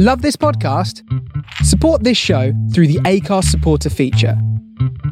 [0.00, 1.02] Love this podcast?
[1.64, 4.40] Support this show through the Acast supporter feature.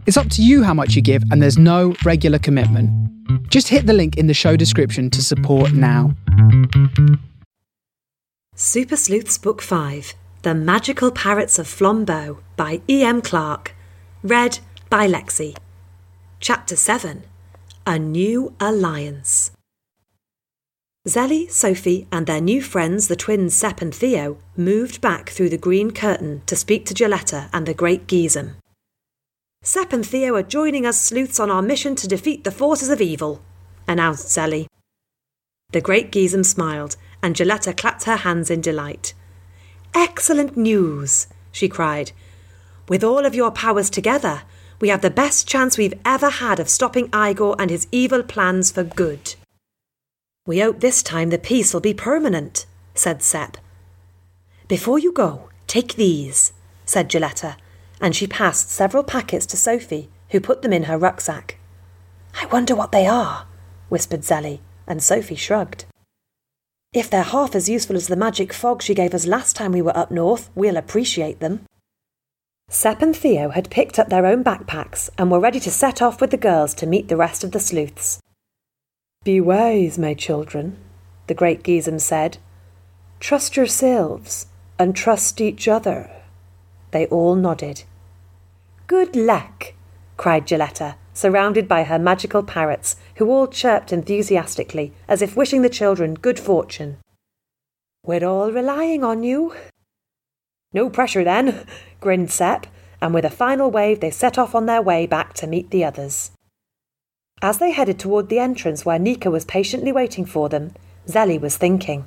[0.06, 2.88] It's up to you how much you give, and there's no regular commitment.
[3.50, 6.14] Just hit the link in the show description to support now.
[8.54, 13.22] Super Sleuths Book 5 The Magical Parrots of Flambeau by E.M.
[13.22, 13.74] Clark.
[14.22, 15.56] Read by Lexi.
[16.38, 17.24] Chapter 7
[17.88, 19.50] A New Alliance.
[21.06, 25.56] Zelly, Sophie, and their new friends, the twins Sep and Theo, moved back through the
[25.56, 28.56] green curtain to speak to Gilletta and the great Geezem.
[29.62, 33.00] Sep and Theo are joining us sleuths on our mission to defeat the forces of
[33.00, 33.40] evil,
[33.86, 34.66] announced Zelly.
[35.70, 39.14] The great Geezem smiled, and Gilletta clapped her hands in delight.
[39.94, 42.10] Excellent news, she cried.
[42.88, 44.42] With all of your powers together,
[44.80, 48.72] we have the best chance we've ever had of stopping Igor and his evil plans
[48.72, 49.36] for good.
[50.46, 53.56] We hope this time the peace will be permanent, said Sep.
[54.68, 56.52] Before you go, take these,
[56.84, 57.56] said Gilletta,
[58.00, 61.58] and she passed several packets to Sophie, who put them in her rucksack.
[62.40, 63.46] I wonder what they are,
[63.88, 65.84] whispered Zelly, and Sophie shrugged.
[66.92, 69.82] If they're half as useful as the magic fog she gave us last time we
[69.82, 71.64] were up north, we'll appreciate them.
[72.68, 76.20] Sep and Theo had picked up their own backpacks and were ready to set off
[76.20, 78.20] with the girls to meet the rest of the sleuths.
[79.26, 80.76] Be wise, my children,
[81.26, 82.38] the great Geezem said.
[83.18, 84.46] Trust yourselves
[84.78, 86.08] and trust each other.
[86.92, 87.82] They all nodded.
[88.86, 89.72] Good luck,
[90.16, 95.68] cried Gilletta, surrounded by her magical parrots, who all chirped enthusiastically, as if wishing the
[95.68, 96.98] children good fortune.
[98.04, 99.56] We're all relying on you.
[100.72, 101.66] No pressure then,
[102.00, 102.68] grinned Sep,
[103.02, 105.84] and with a final wave they set off on their way back to meet the
[105.84, 106.30] others.
[107.42, 110.72] As they headed toward the entrance where Nika was patiently waiting for them,
[111.06, 112.06] Zelly was thinking.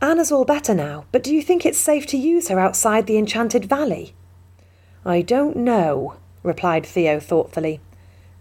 [0.00, 3.18] Anna's all better now, but do you think it's safe to use her outside the
[3.18, 4.14] Enchanted Valley?
[5.04, 7.80] I don't know, replied Theo thoughtfully.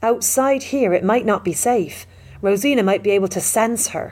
[0.04, 2.06] Outside here it might not be safe.
[2.42, 4.12] Rosina might be able to sense her.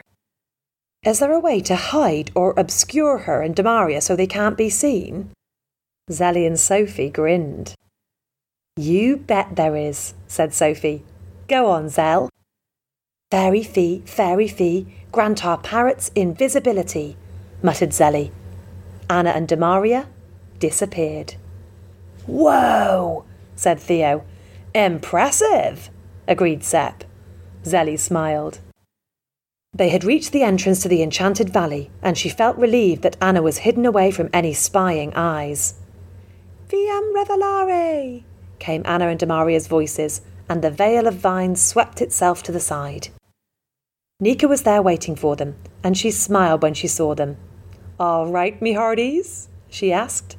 [1.04, 4.68] Is there a way to hide or obscure her and Demaria so they can't be
[4.68, 5.30] seen?
[6.10, 7.74] Zelly and Sophie grinned.
[8.76, 11.02] You bet there is, said Sophie.
[11.50, 12.28] Go on, Zell.
[13.32, 17.16] Fairy fee, fairy fee, grant our parrots invisibility,
[17.60, 18.30] muttered Zelly.
[19.08, 20.06] Anna and Demaria
[20.60, 21.34] disappeared.
[22.24, 23.24] Whoa,
[23.56, 24.24] said Theo.
[24.76, 25.90] Impressive,
[26.28, 27.02] agreed Sep.
[27.64, 28.60] Zelly smiled.
[29.74, 33.42] They had reached the entrance to the enchanted valley, and she felt relieved that Anna
[33.42, 35.74] was hidden away from any spying eyes.
[36.68, 38.22] Viam revelare,
[38.60, 43.08] came Anna and Demaria's voices, and the veil of vines swept itself to the side.
[44.18, 47.36] Nika was there waiting for them, and she smiled when she saw them.
[48.00, 49.48] All right, me hearties?
[49.68, 50.36] she asked.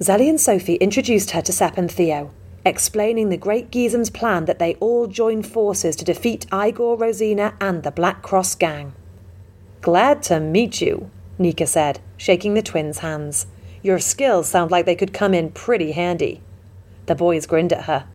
[0.00, 2.30] Zelly and Sophie introduced her to Sep and Theo,
[2.64, 7.82] explaining the great Geezem's plan that they all join forces to defeat Igor, Rosina, and
[7.82, 8.94] the Black Cross gang.
[9.82, 13.46] Glad to meet you, Nika said, shaking the twins' hands.
[13.82, 16.40] Your skills sound like they could come in pretty handy.
[17.04, 18.06] The boys grinned at her.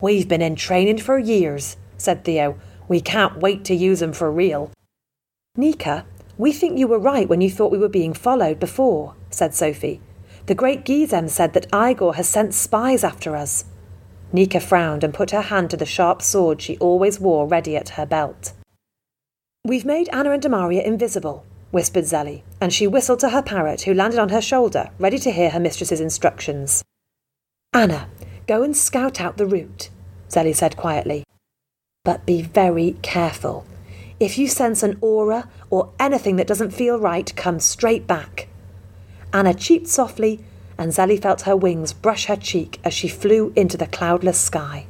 [0.00, 2.56] We've been in training for years, said Theo.
[2.86, 4.70] We can't wait to use them for real.
[5.56, 9.56] Nika, we think you were right when you thought we were being followed before, said
[9.56, 10.00] Sophie.
[10.46, 13.64] The great Geezem said that Igor has sent spies after us.
[14.32, 17.90] Nika frowned and put her hand to the sharp sword she always wore ready at
[17.90, 18.52] her belt.
[19.64, 23.94] We've made Anna and Demaria invisible, whispered Zelly, and she whistled to her parrot, who
[23.94, 26.84] landed on her shoulder, ready to hear her mistress's instructions.
[27.72, 28.08] Anna,
[28.48, 29.90] Go and scout out the route,
[30.30, 31.22] Zelly said quietly.
[32.02, 33.66] But be very careful.
[34.18, 38.48] If you sense an aura or anything that doesn't feel right, come straight back.
[39.34, 40.40] Anna cheeped softly,
[40.78, 44.86] and Zelly felt her wings brush her cheek as she flew into the cloudless sky.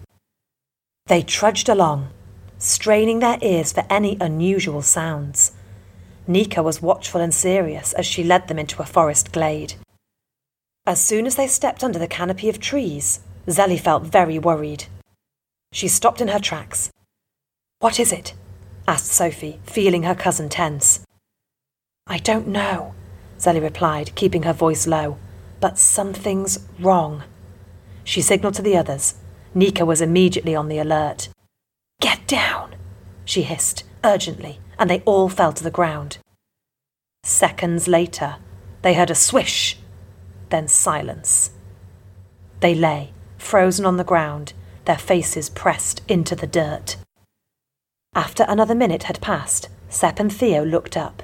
[1.07, 2.11] They trudged along,
[2.59, 5.51] straining their ears for any unusual sounds.
[6.29, 9.75] Nika was watchful and serious as she led them into a forest glade.
[10.87, 13.19] As soon as they stepped under the canopy of trees,
[13.49, 14.85] Zelly felt very worried.
[15.73, 16.91] She stopped in her tracks.
[17.81, 18.35] What is it?
[18.87, 21.01] asked Sophie, feeling her cousin tense.
[22.07, 22.95] I don't know,
[23.39, 25.19] Zelly replied, keeping her voice low,
[25.61, 27.23] but something's wrong.
[28.05, 29.15] She signalled to the others.
[29.55, 31.29] Nika was immediately on the alert.
[32.01, 32.75] Get down,
[33.25, 36.19] she hissed, urgently, and they all fell to the ground.
[37.25, 38.37] Seconds later,
[38.83, 39.79] they heard a swish,
[40.49, 41.51] then silence.
[42.61, 44.53] They lay, frozen on the ground,
[44.85, 46.97] their faces pressed into the dirt.
[48.15, 51.23] After another minute had passed, Sep and Theo looked up.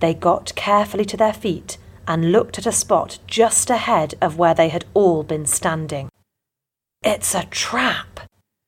[0.00, 4.54] They got carefully to their feet and looked at a spot just ahead of where
[4.54, 6.08] they had all been standing.
[7.04, 8.20] It's a trap,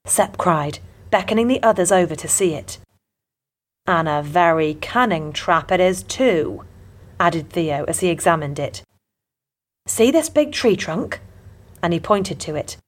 [0.04, 0.78] Sep cried,
[1.10, 2.78] beckoning the others over to see it.
[3.86, 6.64] And a very cunning trap it is, too,
[7.20, 8.82] added Theo as he examined it.
[9.86, 11.20] See this big tree trunk?
[11.84, 12.78] And he pointed to it.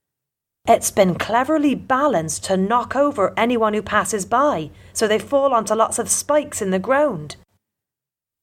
[0.67, 5.75] It's been cleverly balanced to knock over anyone who passes by, so they fall onto
[5.75, 7.35] lots of spikes in the ground.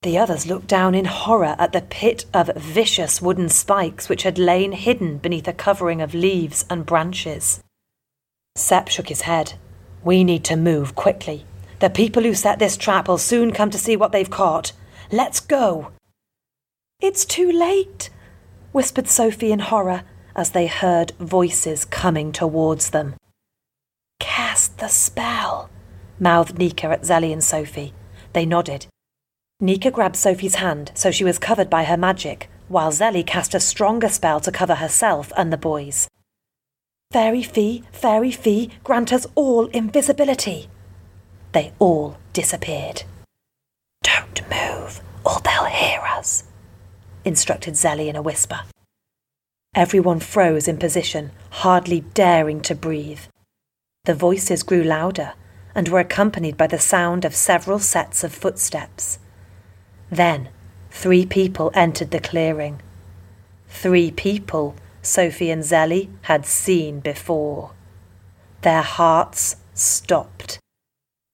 [0.03, 4.39] The others looked down in horror at the pit of vicious wooden spikes which had
[4.39, 7.61] lain hidden beneath a covering of leaves and branches.
[8.55, 9.55] Sep shook his head.
[10.05, 11.47] We need to move quickly.
[11.81, 14.71] The people who set this trap will soon come to see what they've caught.
[15.11, 15.91] Let's go.
[17.01, 18.09] It's too late,
[18.71, 20.05] whispered Sophie in horror
[20.37, 23.15] as they heard voices coming towards them.
[24.21, 25.71] Cast the spell,
[26.19, 27.93] mouthed Nika at Zelly and Sophie.
[28.33, 28.87] They nodded.
[29.61, 33.61] Nika grabbed Sophie's hand so she was covered by her magic, while Zelly cast a
[33.61, 36.09] stronger spell to cover herself and the boys.
[37.13, 40.69] Fairy Fee, Fairy Fee, grant us all invisibility.
[41.53, 43.05] They all disappeared.
[44.03, 46.45] Don't move, or they'll hear us,
[47.25, 48.61] instructed Zelly in a whisper.
[49.75, 53.23] Everyone froze in position, hardly daring to breathe.
[54.05, 55.33] The voices grew louder
[55.75, 59.19] and were accompanied by the sound of several sets of footsteps.
[60.11, 60.49] Then,
[60.91, 62.81] three people entered the clearing.
[63.69, 67.73] Three people Sophie and Zelly had seen before.
[68.63, 70.61] Their hearts stopped.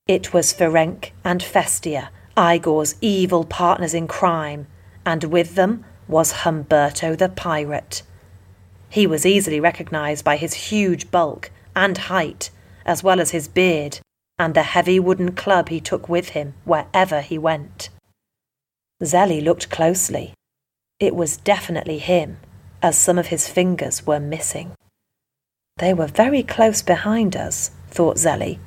[0.07, 2.09] It was Ferenc and Festia,
[2.39, 4.67] Igor's evil partners in crime,
[5.05, 8.03] and with them was Humberto the pirate.
[8.91, 12.51] He was easily recognized by his huge bulk and height,
[12.85, 14.01] as well as his beard
[14.39, 17.89] and the heavy wooden club he took with him wherever he went.
[19.03, 20.35] Zelly looked closely.
[20.99, 22.39] It was definitely him,
[22.83, 24.73] as some of his fingers were missing.
[25.77, 28.59] They were very close behind us, thought Zelly.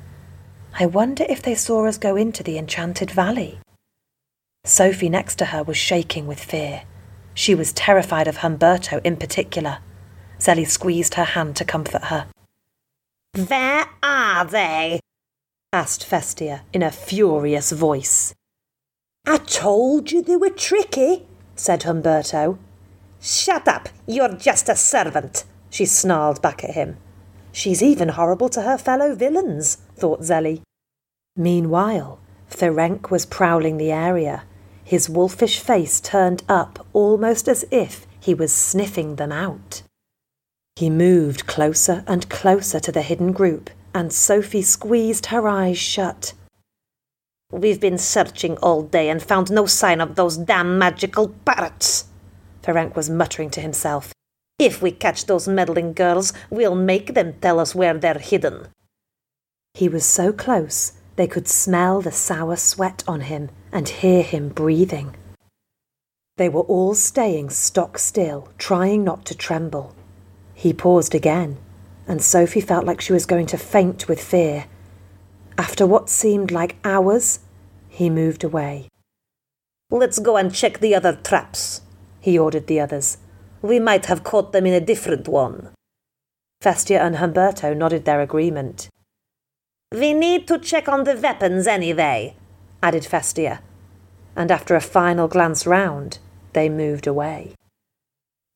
[0.78, 3.58] I wonder if they saw us go into the enchanted valley.
[4.64, 6.82] Sophie next to her was shaking with fear.
[7.34, 9.78] She was terrified of Humberto in particular.
[10.44, 12.26] Zelly squeezed her hand to comfort her.
[13.48, 15.00] Where are they?
[15.72, 18.34] asked Festia in a furious voice.
[19.26, 21.24] I told you they were tricky,
[21.56, 22.58] said Humberto.
[23.22, 26.98] Shut up, you're just a servant, she snarled back at him.
[27.50, 30.60] She's even horrible to her fellow villains, thought Zelly.
[31.36, 32.18] Meanwhile,
[32.50, 34.44] Ferenc was prowling the area,
[34.84, 39.82] his wolfish face turned up almost as if he was sniffing them out.
[40.76, 46.32] He moved closer and closer to the hidden group, and Sophie squeezed her eyes shut.
[47.52, 52.06] We've been searching all day and found no sign of those damn magical parrots,
[52.64, 54.12] Ferenc was muttering to himself.
[54.58, 58.68] If we catch those meddling girls, we'll make them tell us where they're hidden.
[59.74, 64.48] He was so close they could smell the sour sweat on him and hear him
[64.48, 65.14] breathing.
[66.36, 69.94] They were all staying stock still, trying not to tremble.
[70.64, 71.58] He paused again,
[72.08, 74.64] and Sophie felt like she was going to faint with fear.
[75.58, 77.40] After what seemed like hours,
[77.90, 78.88] he moved away.
[79.90, 81.82] Let's go and check the other traps,
[82.18, 83.18] he ordered the others.
[83.60, 85.68] We might have caught them in a different one.
[86.62, 88.88] Festia and Humberto nodded their agreement.
[89.92, 92.36] We need to check on the weapons anyway,
[92.82, 93.58] added Festia.
[94.34, 96.20] And after a final glance round,
[96.54, 97.52] they moved away.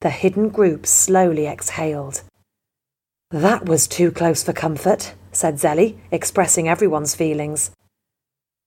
[0.01, 2.23] The hidden group slowly exhaled.
[3.33, 7.73] That was too close for comfort, said Zelly, expressing everyone's feelings.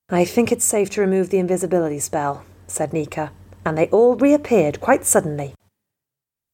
[0.10, 3.32] I think it's safe to remove the invisibility spell, said Nika,
[3.66, 5.54] and they all reappeared quite suddenly.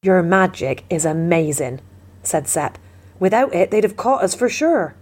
[0.04, 1.82] Your magic is amazing,
[2.22, 2.78] said Sep.
[3.20, 4.94] Without it, they'd have caught us for sure.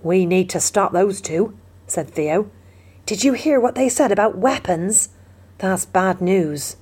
[0.00, 2.48] We need to stop those two, said Theo.
[3.04, 5.08] Did you hear what they said about weapons?
[5.58, 6.76] That's bad news.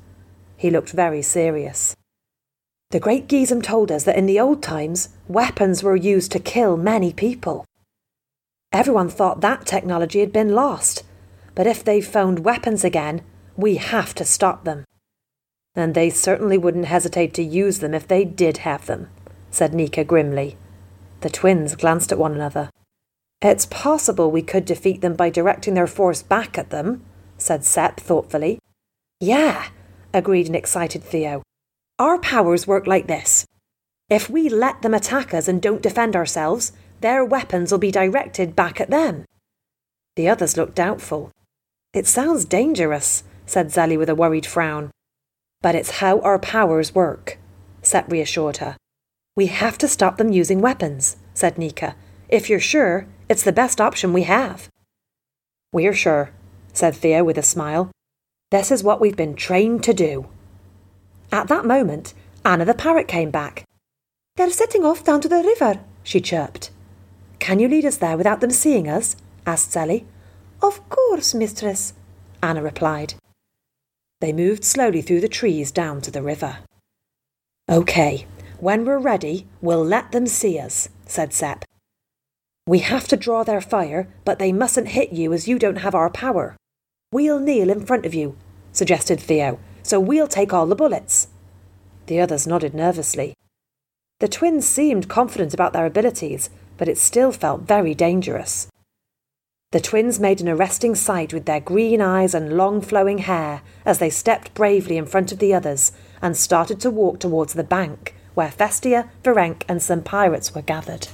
[0.59, 1.97] He looked very serious.
[2.90, 6.76] The Great Gizem told us that in the old times, weapons were used to kill
[6.76, 7.64] many people.
[8.73, 11.04] Everyone thought that technology had been lost,
[11.54, 13.23] but if they've found weapons again,
[13.56, 14.85] we have to stop them.
[15.76, 19.09] And they certainly wouldn't hesitate to use them if they did have them,
[19.52, 20.56] said Nika grimly.
[21.20, 22.70] The twins glanced at one another.
[23.40, 27.04] It's possible we could defeat them by directing their force back at them,
[27.38, 28.59] said Sep thoughtfully.
[29.20, 29.68] Yeah,
[30.12, 31.42] agreed an excited Theo.
[32.00, 33.45] Our powers work like this.
[34.09, 38.57] If we let them attack us and don't defend ourselves, their weapons will be directed
[38.57, 39.26] back at them.
[40.16, 41.30] The others looked doubtful.
[41.92, 44.90] It sounds dangerous, said Zelly with a worried frown.
[45.61, 47.37] But it's how our powers work,
[47.83, 48.78] Sep reassured her.
[49.37, 51.97] We have to stop them using weapons, said Nika.
[52.30, 54.71] If you're sure, it's the best option we have.
[55.71, 56.30] We're sure,
[56.73, 57.90] said Theo with a smile.
[58.50, 60.30] This is what we've been trained to do.
[61.32, 63.64] At that moment, Anna the parrot came back.
[64.37, 66.70] They're setting off down to the river, she chirped.
[67.38, 69.16] Can you lead us there without them seeing us?
[69.46, 70.04] asked Zelly.
[70.62, 71.94] Of course, mistress,
[72.42, 73.14] Anna replied.
[74.20, 76.58] They moved slowly through the trees down to the river.
[77.68, 78.26] OK,
[78.58, 81.64] when we're ready, we'll let them see us, said Sep.
[82.66, 85.94] We have to draw their fire, but they mustn't hit you as you don't have
[85.94, 86.56] our power.
[87.12, 88.37] We'll kneel in front of you,
[88.72, 91.28] suggested Theo, so we'll take all the bullets.
[92.06, 93.34] The others nodded nervously.
[94.18, 98.68] The twins seemed confident about their abilities, but it still felt very dangerous.
[99.72, 103.99] The twins made an arresting sight with their green eyes and long flowing hair as
[103.99, 108.14] they stepped bravely in front of the others and started to walk towards the bank
[108.34, 111.08] where Festia, Ferenc, and some pirates were gathered.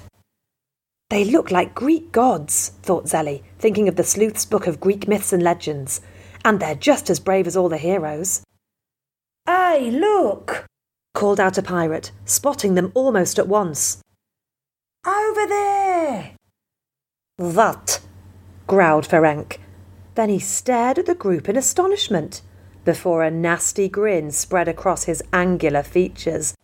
[1.10, 5.32] They look like Greek gods, thought Zelly, thinking of the sleuth's book of Greek myths
[5.32, 6.00] and legends,
[6.44, 8.42] and they're just as brave as all the heroes.
[9.46, 10.66] Hey, look!
[11.14, 14.02] called out a pirate, spotting them almost at once.
[15.06, 16.32] Over there!
[17.38, 18.00] That
[18.66, 19.58] growled Ferenc.
[20.14, 22.42] Then he stared at the group in astonishment
[22.84, 26.54] before a nasty grin spread across his angular features.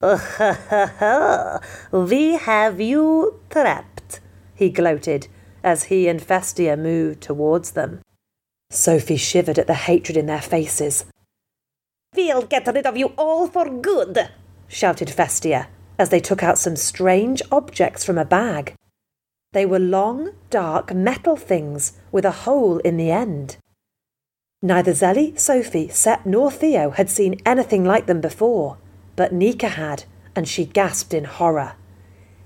[1.92, 4.20] we have you trapped,
[4.54, 5.28] he gloated
[5.62, 8.00] as he and Festia moved towards them.
[8.70, 11.04] Sophie shivered at the hatred in their faces.
[12.20, 14.28] We'll get rid of you all for good,
[14.68, 18.74] shouted Festia as they took out some strange objects from a bag.
[19.52, 23.56] They were long, dark metal things with a hole in the end.
[24.60, 28.76] Neither Zelly, Sophie, Sep, nor Theo had seen anything like them before,
[29.16, 30.04] but Nika had,
[30.36, 31.72] and she gasped in horror.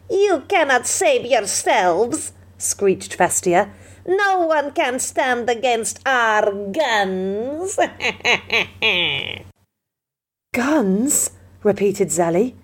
[0.08, 3.70] You cannot save yourselves, screeched Festia.
[4.06, 7.76] No one can stand against our guns.
[10.54, 11.32] guns?
[11.64, 12.54] repeated Zelly.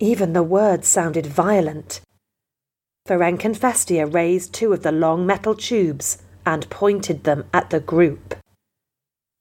[0.00, 2.00] Even the words sounded violent.
[3.08, 7.78] Ferenc and Festia raised two of the long metal tubes and pointed them at the
[7.78, 8.34] group.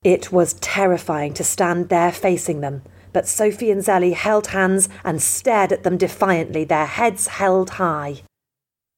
[0.04, 2.84] It was terrifying to stand there facing them,
[3.14, 8.22] but Sophie and Zelly held hands and stared at them defiantly, their heads held high.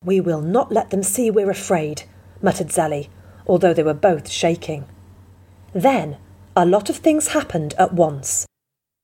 [0.03, 2.03] We will not let them see we're afraid,
[2.41, 3.07] muttered Zelly,
[3.47, 4.85] although they were both shaking.
[5.71, 6.17] Then
[6.55, 8.45] a lot of things happened at once.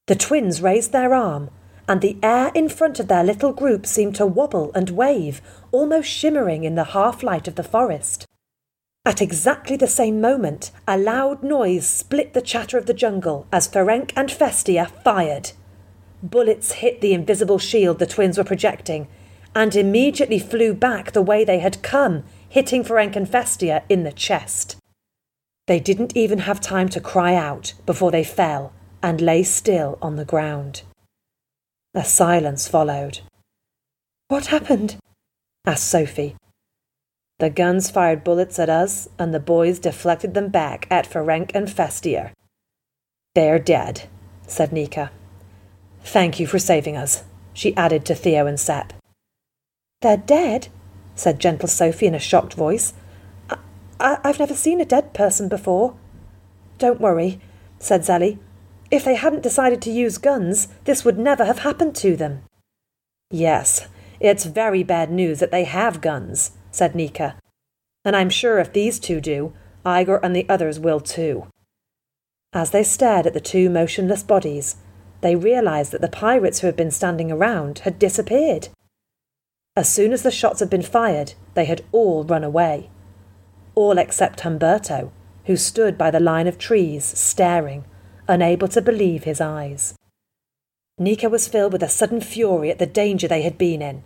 [0.10, 1.52] The twins raised their arm,
[1.88, 5.40] and the air in front of their little group seemed to wobble and wave,
[5.72, 8.26] almost shimmering in the half light of the forest.
[9.06, 13.68] At exactly the same moment, a loud noise split the chatter of the jungle as
[13.68, 15.52] Ferenc and Festia fired.
[16.24, 19.08] Bullets hit the invisible shield the twins were projecting
[19.54, 24.12] and immediately flew back the way they had come, hitting Ferenc and Festia in the
[24.12, 24.76] chest.
[25.68, 30.16] They didn't even have time to cry out before they fell and lay still on
[30.16, 30.84] the ground.
[31.94, 33.20] A silence followed.
[34.28, 34.98] What happened?
[35.66, 36.36] asked Sophie.
[37.40, 41.68] The guns fired bullets at us, and the boys deflected them back at Ferenc and
[41.68, 42.32] Festia.
[43.34, 44.10] They're dead,
[44.46, 45.12] said Nika.
[46.04, 48.94] Thank you for saving us, she added to Theo and Sep.
[50.02, 50.68] They're dead?
[51.16, 52.94] said gentle Sophie in a shocked voice.
[53.50, 53.58] I-
[54.00, 55.96] I- I've never seen a dead person before.
[56.78, 57.42] Don't worry,
[57.80, 58.40] said Zelly.
[58.92, 62.44] If they hadn't decided to use guns, this would never have happened to them.
[63.30, 63.88] Yes,
[64.20, 67.36] it's very bad news that they have guns, said Nika.
[68.04, 69.54] And I'm sure if these two do,
[69.86, 71.48] Igor and the others will too.
[72.52, 74.78] As they stared at the two motionless bodies,
[75.22, 78.70] they realized that the pirates who had been standing around had disappeared.
[79.76, 82.90] As soon as the shots had been fired, they had all run away.
[83.76, 85.12] All except Humberto,
[85.46, 87.86] who stood by the line of trees, staring,
[88.30, 89.96] unable to believe his eyes.
[90.98, 94.04] Nika was filled with a sudden fury at the danger they had been in.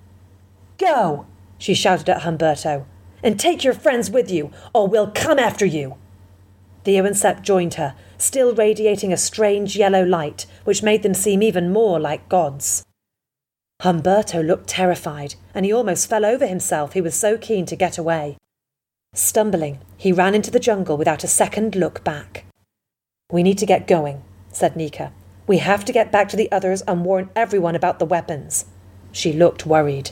[0.78, 1.28] Go!
[1.58, 2.86] she shouted at Humberto,
[3.22, 5.96] and take your friends with you, or we'll come after you.
[6.84, 11.42] Theo and Sep joined her, still radiating a strange yellow light which made them seem
[11.42, 12.84] even more like gods.
[13.82, 17.98] Humberto looked terrified, and he almost fell over himself, he was so keen to get
[17.98, 18.38] away.
[19.14, 22.46] Stumbling, he ran into the jungle without a second look back.
[23.34, 25.12] We need to get going, said Nika.
[25.48, 28.66] We have to get back to the others and warn everyone about the weapons.
[29.12, 30.12] She looked worried.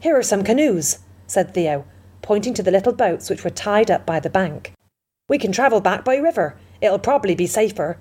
[0.00, 1.86] Here are some canoes, said Theo,
[2.20, 4.74] pointing to the little boats which were tied up by the bank.
[5.30, 6.58] We can travel back by river.
[6.82, 7.96] It'll probably be safer.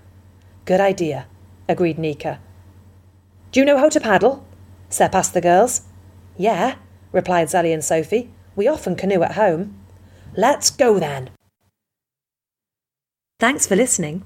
[0.65, 1.27] Good idea,
[1.69, 2.41] agreed Nika.
[3.53, 4.45] Do you know how to paddle?
[4.89, 5.83] Sep asked the girls.
[6.35, 6.75] Yeah,
[7.13, 8.31] replied Zelly and Sophie.
[8.53, 9.79] We often canoe at home.
[10.35, 11.29] Let's go then.
[13.37, 14.23] Thanks for listening.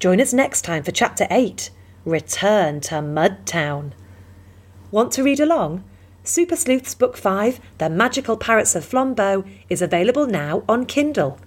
[0.00, 1.70] Join us next time for Chapter 8
[2.04, 3.92] Return to Mudtown.
[4.90, 5.84] Want to read along?
[6.24, 11.38] Super Sleuths Book 5 The Magical Parrots of Flambeau is available now on Kindle.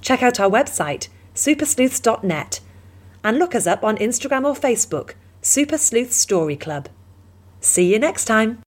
[0.00, 2.60] Check out our website, supersleuths.net,
[3.22, 5.12] and look us up on Instagram or Facebook,
[5.42, 6.88] Super Sleuth Story Club.
[7.60, 8.62] See you next time.